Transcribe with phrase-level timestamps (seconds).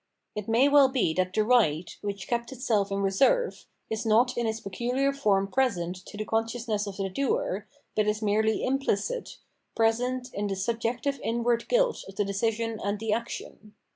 [0.33, 4.47] It may well be that the right, wMch kept itself in reserve, is not in
[4.47, 9.37] its pecuhar form present to the con sciousness of the doer, but is merely imphcit,
[9.75, 13.75] present in the subjective inward gmlt of the decision and thd action.